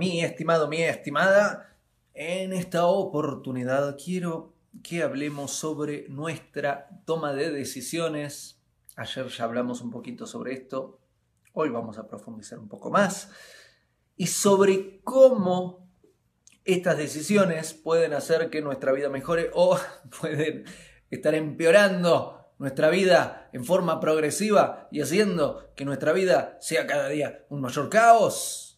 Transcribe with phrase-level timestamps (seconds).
[0.00, 1.76] Mi estimado, mi estimada.
[2.14, 8.62] En esta oportunidad quiero que hablemos sobre nuestra toma de decisiones.
[8.96, 11.02] Ayer ya hablamos un poquito sobre esto.
[11.52, 13.30] Hoy vamos a profundizar un poco más.
[14.16, 15.86] Y sobre cómo
[16.64, 19.78] estas decisiones pueden hacer que nuestra vida mejore o
[20.18, 20.64] pueden
[21.10, 27.44] estar empeorando nuestra vida en forma progresiva y haciendo que nuestra vida sea cada día
[27.50, 28.69] un mayor caos.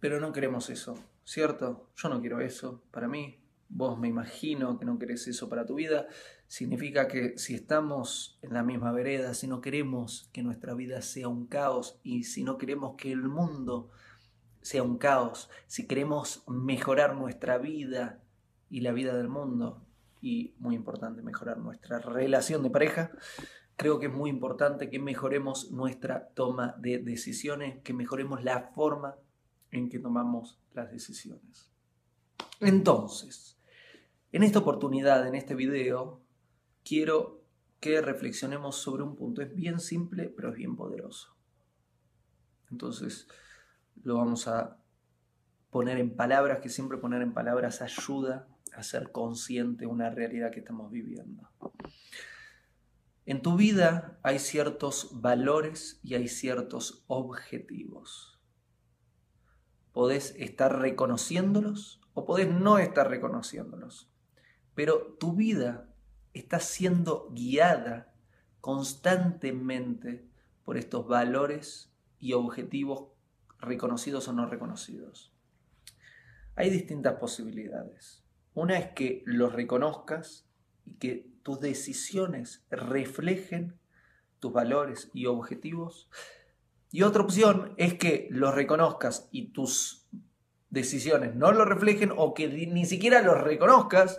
[0.00, 1.90] Pero no queremos eso, ¿cierto?
[1.96, 3.40] Yo no quiero eso para mí.
[3.68, 6.06] Vos me imagino que no querés eso para tu vida.
[6.46, 11.28] Significa que si estamos en la misma vereda, si no queremos que nuestra vida sea
[11.28, 13.90] un caos y si no queremos que el mundo
[14.62, 18.22] sea un caos, si queremos mejorar nuestra vida
[18.70, 19.86] y la vida del mundo,
[20.20, 23.12] y muy importante mejorar nuestra relación de pareja.
[23.76, 29.16] Creo que es muy importante que mejoremos nuestra toma de decisiones, que mejoremos la forma
[29.70, 31.70] en que tomamos las decisiones.
[32.60, 33.58] Entonces,
[34.32, 36.22] en esta oportunidad, en este video,
[36.84, 37.44] quiero
[37.80, 39.42] que reflexionemos sobre un punto.
[39.42, 41.36] Es bien simple, pero es bien poderoso.
[42.70, 43.28] Entonces,
[44.02, 44.78] lo vamos a
[45.70, 50.60] poner en palabras, que siempre poner en palabras ayuda a ser consciente una realidad que
[50.60, 51.48] estamos viviendo.
[53.24, 58.35] En tu vida hay ciertos valores y hay ciertos objetivos.
[59.96, 64.10] Podés estar reconociéndolos o podés no estar reconociéndolos.
[64.74, 65.88] Pero tu vida
[66.34, 68.12] está siendo guiada
[68.60, 70.22] constantemente
[70.66, 73.08] por estos valores y objetivos
[73.58, 75.32] reconocidos o no reconocidos.
[76.56, 78.22] Hay distintas posibilidades.
[78.52, 80.44] Una es que los reconozcas
[80.84, 83.78] y que tus decisiones reflejen
[84.40, 86.10] tus valores y objetivos.
[86.96, 90.06] Y otra opción es que los reconozcas y tus
[90.70, 94.18] decisiones no lo reflejen o que ni siquiera los reconozcas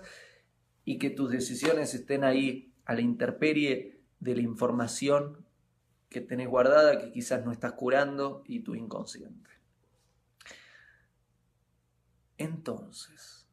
[0.85, 5.43] y que tus decisiones estén ahí a la intemperie de la información
[6.07, 9.49] que tenés guardada que quizás no estás curando y tu inconsciente.
[12.37, 13.47] Entonces,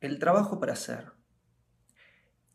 [0.00, 1.12] el trabajo para hacer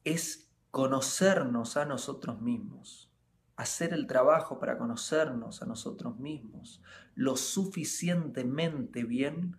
[0.04, 3.13] es conocernos a nosotros mismos,
[3.56, 6.82] hacer el trabajo para conocernos a nosotros mismos
[7.16, 9.58] lo suficientemente bien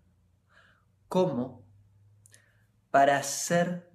[1.09, 1.63] como
[2.91, 3.91] para hacer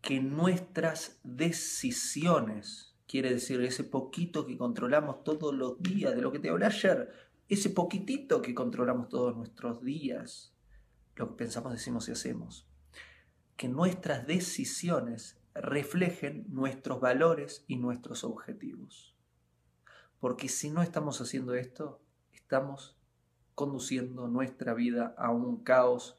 [0.00, 6.38] que nuestras decisiones, quiere decir ese poquito que controlamos todos los días, de lo que
[6.38, 7.10] te hablé ayer,
[7.48, 10.54] ese poquitito que controlamos todos nuestros días,
[11.16, 12.68] lo que pensamos, decimos y hacemos,
[13.56, 19.14] que nuestras decisiones reflejen nuestros valores y nuestros objetivos.
[20.18, 22.00] Porque si no estamos haciendo esto,
[22.32, 22.96] estamos
[23.54, 26.18] conduciendo nuestra vida a un caos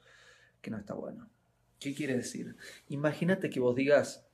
[0.62, 1.30] que no está bueno.
[1.80, 2.56] ¿Qué quiere decir?
[2.88, 4.26] Imagínate que vos digas,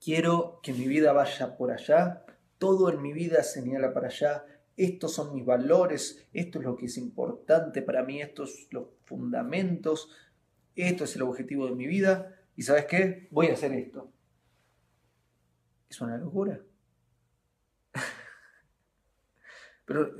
[0.00, 2.24] quiero que mi vida vaya por allá,
[2.58, 6.86] todo en mi vida señala para allá, estos son mis valores, esto es lo que
[6.86, 10.10] es importante para mí, estos son los fundamentos,
[10.76, 14.12] esto es el objetivo de mi vida y sabes qué, voy a hacer esto.
[15.88, 16.60] Es una locura.
[19.84, 20.14] Pero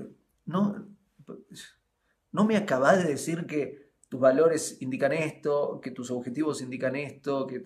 [0.47, 0.89] no,
[2.33, 7.47] no me acabas de decir que tus valores indican esto, que tus objetivos indican esto,
[7.47, 7.65] que...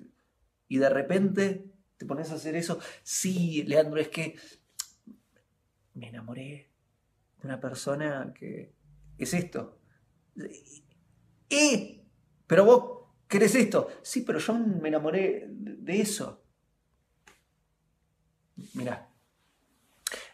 [0.68, 2.78] y de repente te pones a hacer eso.
[3.02, 4.36] Sí, Leandro, es que
[5.94, 6.70] me enamoré
[7.40, 8.72] de una persona que
[9.18, 9.78] es esto.
[11.48, 12.02] Y
[12.46, 12.95] pero vos
[13.28, 13.88] querés esto.
[14.02, 16.42] Sí, pero yo me enamoré de eso.
[18.74, 19.10] Mirá,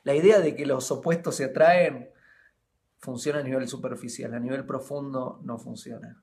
[0.05, 2.11] la idea de que los opuestos se atraen
[2.99, 6.23] funciona a nivel superficial, a nivel profundo no funciona.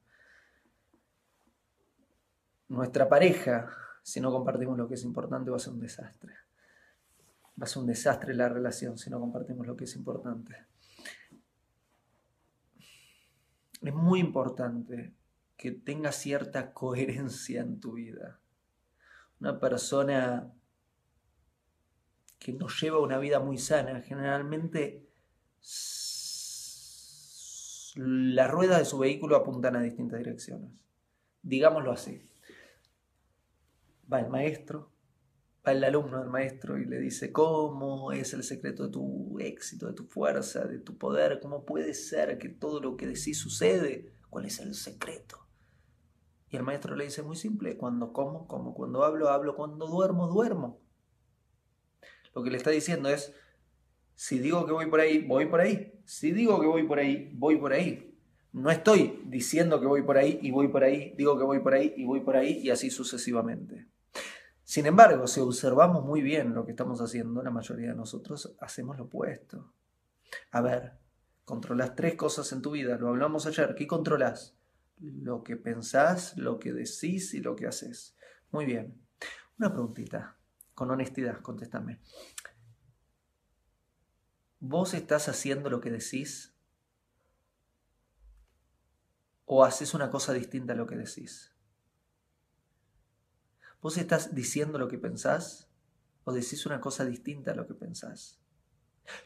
[2.69, 3.69] Nuestra pareja,
[4.04, 6.33] si no compartimos lo que es importante, va a ser un desastre.
[7.62, 10.56] Va a ser un desastre la relación si no compartimos lo que es importante.
[13.81, 15.15] Es muy importante
[15.59, 18.39] que tenga cierta coherencia en tu vida.
[19.39, 20.51] Una persona
[22.39, 25.06] que nos lleva una vida muy sana, generalmente
[27.95, 30.71] las ruedas de su vehículo apuntan a distintas direcciones.
[31.41, 32.25] Digámoslo así.
[34.12, 34.91] Va el maestro,
[35.67, 39.88] va el alumno del maestro y le dice, ¿cómo es el secreto de tu éxito,
[39.88, 41.39] de tu fuerza, de tu poder?
[41.41, 44.13] ¿Cómo puede ser que todo lo que decís sucede?
[44.29, 45.49] ¿Cuál es el secreto?
[46.50, 50.28] Y el maestro le dice muy simple, cuando como, como, cuando hablo, hablo, cuando duermo,
[50.28, 50.81] duermo.
[52.34, 53.34] Lo que le está diciendo es,
[54.16, 55.94] Si digo que voy por ahí, voy por ahí.
[56.06, 58.18] Si digo que voy por ahí, voy por ahí.
[58.51, 61.75] No estoy diciendo que voy por ahí y voy por ahí, digo que voy por
[61.75, 63.88] ahí y voy por ahí y así sucesivamente.
[64.63, 68.98] Sin embargo, si observamos muy bien lo que estamos haciendo, la mayoría de nosotros hacemos
[68.98, 69.72] lo opuesto.
[70.51, 70.94] A ver,
[71.46, 73.75] controlas tres cosas en tu vida, lo hablamos ayer.
[73.75, 74.58] ¿Qué controlas?
[75.00, 78.16] Lo que pensás, lo que decís y lo que haces.
[78.51, 79.01] Muy bien.
[79.57, 80.38] Una preguntita,
[80.74, 82.00] con honestidad, contéstame.
[84.60, 86.54] ¿Vos estás haciendo lo que decís?
[89.46, 91.54] ¿O haces una cosa distinta a lo que decís?
[93.81, 95.69] ¿Vos estás diciendo lo que pensás?
[96.25, 98.42] ¿O decís una cosa distinta a lo que pensás?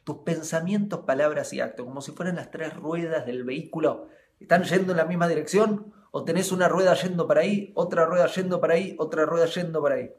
[0.03, 4.91] Tus pensamientos, palabras y actos, como si fueran las tres ruedas del vehículo, ¿están yendo
[4.91, 5.93] en la misma dirección?
[6.11, 9.81] ¿O tenés una rueda yendo para ahí, otra rueda yendo para ahí, otra rueda yendo
[9.81, 10.11] para ahí?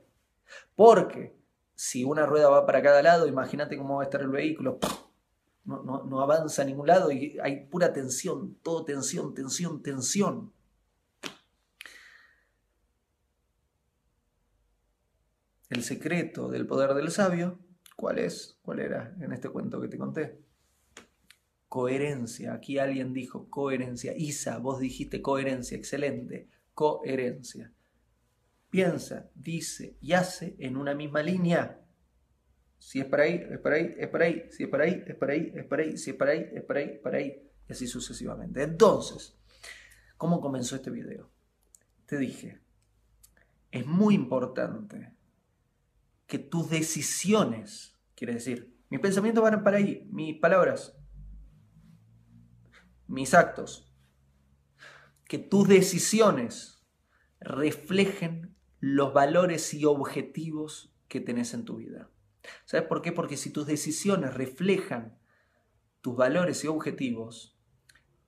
[0.74, 1.36] Porque
[1.74, 4.78] si una rueda va para cada lado, imagínate cómo va a estar el vehículo
[5.64, 10.52] no, avanza a ningún lado y hay pura tensión, todo tensión, tensión, tensión.
[15.70, 17.58] El secreto del poder del sabio,
[17.96, 18.58] ¿cuál es?
[18.62, 20.38] ¿Cuál era en este cuento que te conté?
[21.74, 22.54] Coherencia.
[22.54, 24.16] Aquí alguien dijo coherencia.
[24.16, 25.76] Isa, vos dijiste coherencia.
[25.76, 26.48] Excelente.
[26.72, 27.72] Coherencia.
[28.70, 31.84] Piensa, dice y hace en una misma línea.
[32.78, 34.46] Si es para ahí, es para ahí, es para ahí.
[34.52, 35.98] Si es para ahí, es para ahí, es para ahí.
[35.98, 37.50] Si es para ahí, es para ahí, para ahí.
[37.68, 38.62] Y así sucesivamente.
[38.62, 39.36] Entonces,
[40.16, 41.28] ¿cómo comenzó este video?
[42.06, 42.60] Te dije,
[43.72, 45.12] es muy importante
[46.28, 50.96] que tus decisiones, quiere decir, mis pensamientos van para ahí, mis palabras,
[53.06, 53.92] mis actos,
[55.26, 56.84] que tus decisiones
[57.40, 62.10] reflejen los valores y objetivos que tenés en tu vida.
[62.64, 63.12] ¿Sabes por qué?
[63.12, 65.18] Porque si tus decisiones reflejan
[66.00, 67.56] tus valores y objetivos,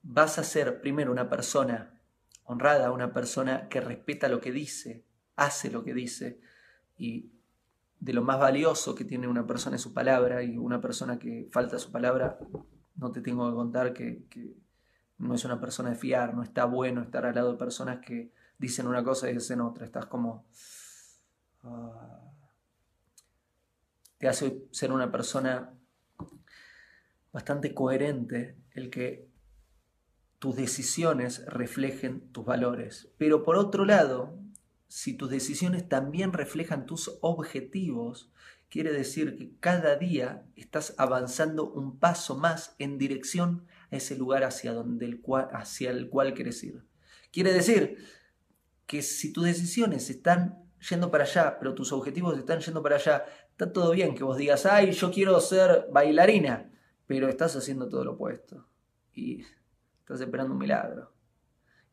[0.01, 2.01] vas a ser primero una persona
[2.43, 6.39] honrada, una persona que respeta lo que dice, hace lo que dice
[6.97, 7.31] y
[7.99, 11.47] de lo más valioso que tiene una persona es su palabra y una persona que
[11.51, 12.39] falta su palabra,
[12.95, 14.25] no te tengo que contar que,
[15.17, 18.31] no es una persona de fiar, no está bueno estar al lado de personas que
[18.57, 20.45] dicen una cosa y dicen otra, estás como...
[21.63, 22.21] Ah,
[24.17, 25.73] te hace ser una persona
[27.31, 29.27] bastante coherente el que
[30.39, 33.09] tus decisiones reflejen tus valores.
[33.17, 34.39] Pero por otro lado,
[34.87, 38.31] si tus decisiones también reflejan tus objetivos,
[38.69, 44.43] quiere decir que cada día estás avanzando un paso más en dirección a ese lugar
[44.43, 46.85] hacia, donde el cual, hacia el cual quieres ir.
[47.31, 47.97] Quiere decir
[48.85, 53.25] que si tus decisiones están yendo para allá, pero tus objetivos están yendo para allá,
[53.57, 56.69] Está todo bien que vos digas, ay, yo quiero ser bailarina,
[57.07, 58.67] pero estás haciendo todo lo opuesto.
[59.13, 59.43] Y
[60.01, 61.11] estás esperando un milagro.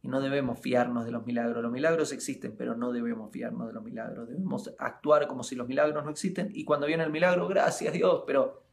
[0.04, 1.62] Y no debemos fiarnos de los milagros.
[1.62, 4.28] Los milagros existen, pero no debemos fiarnos de los milagros.
[4.28, 6.50] Debemos actuar como si los milagros no existen.
[6.52, 8.66] Y cuando viene el milagro, gracias Dios, pero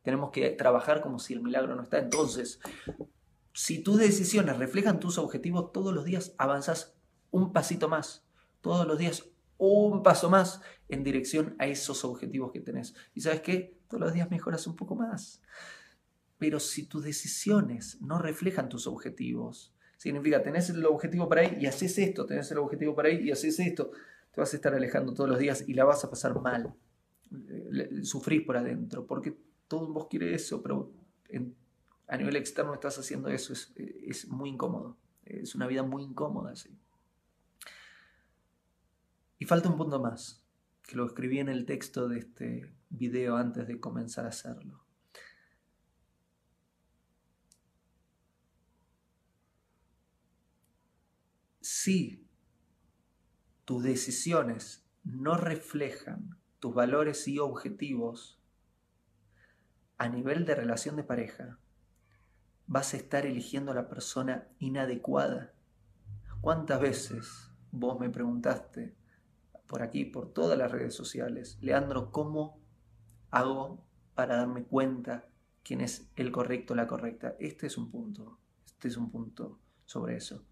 [0.00, 1.98] tenemos que trabajar como si el milagro no está.
[1.98, 2.58] Entonces,
[3.52, 6.96] si tus decisiones reflejan tus objetivos, todos los días avanzas
[7.30, 8.26] un pasito más.
[8.62, 12.94] Todos los días un paso más en dirección a esos objetivos que tenés.
[13.12, 15.42] Y sabes qué, todos los días mejoras un poco más.
[16.38, 21.66] Pero si tus decisiones no reflejan tus objetivos, significa tenés el objetivo para ahí y
[21.66, 23.90] haces esto, tenés el objetivo para ahí y haces esto,
[24.32, 26.72] te vas a estar alejando todos los días y la vas a pasar mal.
[28.02, 29.36] Sufrís por adentro, porque
[29.66, 30.92] todo vos quiere eso, pero
[32.06, 34.96] a nivel externo estás haciendo eso, es, es muy incómodo.
[35.24, 36.70] Es una vida muy incómoda, sí.
[39.38, 40.42] Y falta un punto más,
[40.86, 44.87] que lo escribí en el texto de este video antes de comenzar a hacerlo.
[51.80, 52.26] Si
[53.64, 58.42] tus decisiones no reflejan tus valores y objetivos
[59.96, 61.60] a nivel de relación de pareja,
[62.66, 65.54] vas a estar eligiendo a la persona inadecuada.
[66.40, 68.96] ¿Cuántas veces vos me preguntaste,
[69.68, 71.58] por aquí, por todas las redes sociales.
[71.60, 72.58] Leandro, ¿cómo
[73.30, 73.84] hago
[74.16, 75.28] para darme cuenta
[75.62, 77.36] quién es el correcto o la correcta?
[77.38, 80.44] Este es un punto, este es un punto sobre eso.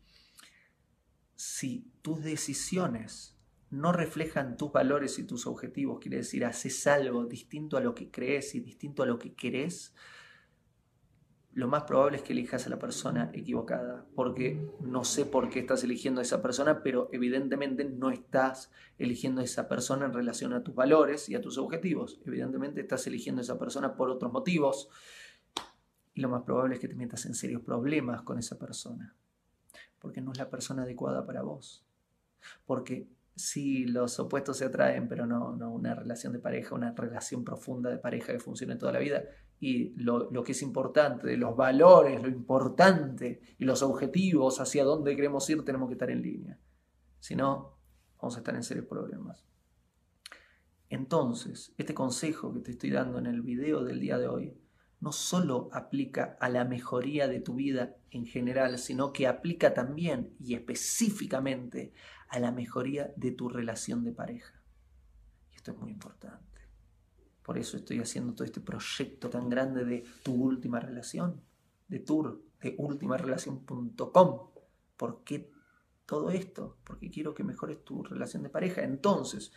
[1.36, 3.36] Si tus decisiones
[3.70, 8.10] no reflejan tus valores y tus objetivos, quiere decir, haces algo distinto a lo que
[8.10, 9.94] crees y distinto a lo que querés,
[11.56, 15.60] lo más probable es que elijas a la persona equivocada, porque no sé por qué
[15.60, 20.52] estás eligiendo a esa persona, pero evidentemente no estás eligiendo a esa persona en relación
[20.52, 22.20] a tus valores y a tus objetivos.
[22.26, 24.90] Evidentemente estás eligiendo a esa persona por otros motivos.
[26.12, 29.16] Y lo más probable es que te metas en serios problemas con esa persona,
[30.06, 31.84] porque no es la persona adecuada para vos.
[32.64, 37.90] Porque sí, los opuestos se atraen, pero no, una relación de pareja, una relación profunda
[37.90, 39.24] de pareja que funcione toda la vida.
[39.58, 45.50] Y lo, que es importante, los valores, lo importante y los objetivos, hacia dónde queremos
[45.50, 46.56] ir, tenemos que estar en línea.
[47.18, 47.76] Si no,
[48.22, 49.44] vamos a estar en serios problemas.
[50.88, 54.56] Entonces, este consejo que te estoy dando en el video del día de hoy
[55.06, 60.34] no solo aplica a la mejoría de tu vida en general, sino que aplica también
[60.40, 61.92] y específicamente
[62.28, 64.60] a la mejoría de tu relación de pareja.
[65.52, 66.60] Y esto es muy importante.
[67.44, 71.40] Por eso estoy haciendo todo este proyecto tan grande de tu última relación,
[71.86, 74.50] de tour, de ultimarelación.com.
[74.96, 75.52] ¿Por qué
[76.04, 76.78] todo esto?
[76.82, 78.82] Porque quiero que mejores tu relación de pareja.
[78.82, 79.52] Entonces,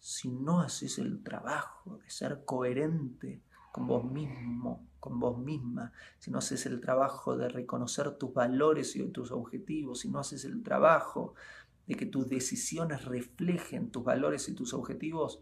[0.00, 6.30] si no haces el trabajo de ser coherente con vos mismo, con vos misma, si
[6.30, 10.62] no haces el trabajo de reconocer tus valores y tus objetivos, si no haces el
[10.62, 11.34] trabajo
[11.86, 15.40] de que tus decisiones reflejen tus valores y tus objetivos,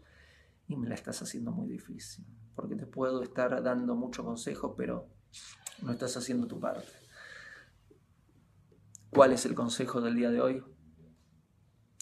[0.67, 5.07] y me la estás haciendo muy difícil, porque te puedo estar dando mucho consejo, pero
[5.81, 6.87] no estás haciendo tu parte.
[9.09, 10.63] ¿Cuál es el consejo del día de hoy?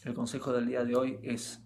[0.04, 1.65] El consejo del día de hoy es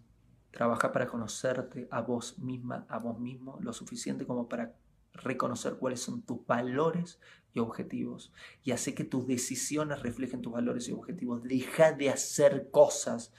[0.52, 4.74] trabajar para conocerte a vos misma, a vos mismo, lo suficiente como para
[5.14, 7.20] reconocer cuáles son tus valores
[7.54, 8.32] y objetivos
[8.64, 11.44] y hace que tus decisiones reflejen tus valores y objetivos.
[11.44, 13.34] Deja de hacer cosas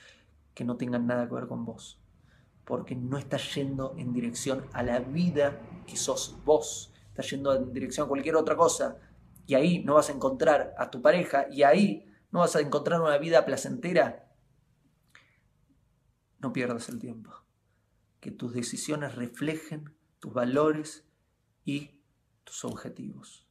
[0.53, 1.99] que no tengan nada que ver con vos,
[2.65, 7.73] porque no estás yendo en dirección a la vida que sos vos, estás yendo en
[7.73, 8.97] dirección a cualquier otra cosa
[9.47, 13.01] y ahí no vas a encontrar a tu pareja y ahí no vas a encontrar
[13.01, 14.30] una vida placentera.
[16.41, 17.31] No pierdas el tiempo.
[18.19, 21.05] Que tus decisiones reflejen tus valores
[21.65, 21.91] y
[22.43, 23.47] tus objetivos.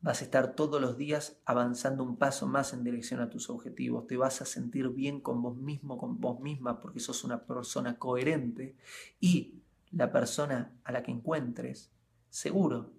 [0.00, 4.06] Vas a estar todos los días avanzando un paso más en dirección a tus objetivos.
[4.06, 7.98] Te vas a sentir bien con vos mismo, con vos misma, porque sos una persona
[7.98, 8.76] coherente.
[9.20, 11.90] Y la persona a la que encuentres,
[12.30, 12.92] seguro,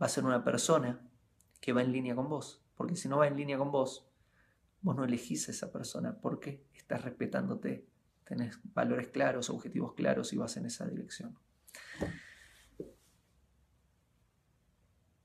[0.00, 1.00] va a ser una persona
[1.60, 2.62] que va en línea con vos.
[2.76, 4.06] Porque si no va en línea con vos,
[4.82, 7.86] vos no elegís a esa persona porque estás respetándote,
[8.24, 11.38] tenés valores claros, objetivos claros y vas en esa dirección.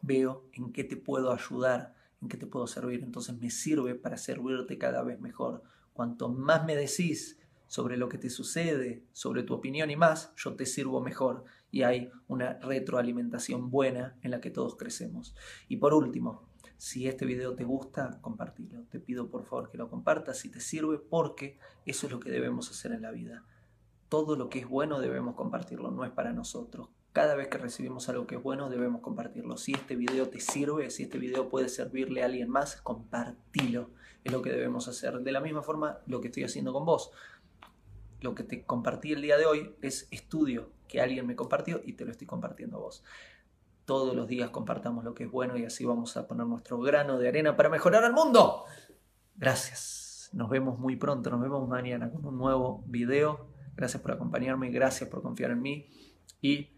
[0.00, 4.16] veo en qué te puedo ayudar, en qué te puedo servir, entonces me sirve para
[4.16, 5.62] servirte cada vez mejor.
[5.92, 10.54] Cuanto más me decís sobre lo que te sucede, sobre tu opinión y más, yo
[10.54, 15.34] te sirvo mejor y hay una retroalimentación buena en la que todos crecemos.
[15.68, 16.48] Y por último,
[16.78, 18.84] si este video te gusta, compartilo.
[18.84, 22.30] Te pido por favor que lo compartas si te sirve porque eso es lo que
[22.30, 23.44] debemos hacer en la vida.
[24.08, 26.88] Todo lo que es bueno debemos compartirlo, no es para nosotros.
[27.18, 29.56] Cada vez que recibimos algo que es bueno debemos compartirlo.
[29.56, 33.90] Si este video te sirve, si este video puede servirle a alguien más, compartilo.
[34.22, 35.18] Es lo que debemos hacer.
[35.18, 37.10] De la misma forma, lo que estoy haciendo con vos.
[38.20, 41.94] Lo que te compartí el día de hoy es estudio que alguien me compartió y
[41.94, 43.02] te lo estoy compartiendo a vos.
[43.84, 47.18] Todos los días compartamos lo que es bueno y así vamos a poner nuestro grano
[47.18, 48.62] de arena para mejorar al mundo.
[49.34, 50.30] Gracias.
[50.34, 53.48] Nos vemos muy pronto, nos vemos mañana con un nuevo video.
[53.74, 55.88] Gracias por acompañarme, gracias por confiar en mí
[56.40, 56.77] y